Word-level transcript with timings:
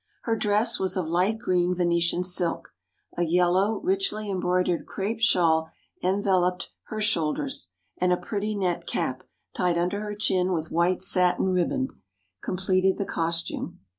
Her 0.23 0.35
dress 0.35 0.79
was 0.79 0.97
of 0.97 1.05
light 1.07 1.37
green 1.37 1.75
Venetian 1.75 2.23
silk; 2.23 2.73
a 3.15 3.21
yellow, 3.21 3.79
richly 3.83 4.31
embroidered 4.31 4.87
crape 4.87 5.19
shawl 5.19 5.69
enveloped 6.01 6.69
her 6.85 6.99
shoulders; 6.99 7.69
and 7.99 8.11
a 8.11 8.17
pretty 8.17 8.55
net 8.55 8.87
cap, 8.87 9.21
tied 9.53 9.77
under 9.77 10.01
her 10.01 10.15
chin 10.15 10.53
with 10.53 10.71
white 10.71 11.03
satin 11.03 11.49
riband, 11.49 11.93
completed 12.41 12.97
the 12.97 13.05
costume. 13.05 13.79